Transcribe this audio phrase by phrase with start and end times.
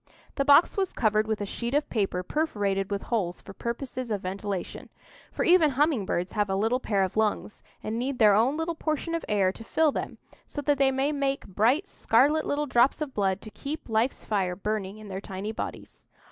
[0.33, 4.21] The box was covered with a sheet of paper perforated with holes for purposes of
[4.23, 4.89] ventilation;
[5.31, 8.73] for even humming birds have a little pair of lungs, and need their own little
[8.73, 10.17] portion of air to fill them,
[10.47, 14.55] so that they may make bright scarlet little drops of blood to keep life's fire
[14.55, 16.07] burning in their tiny bodies.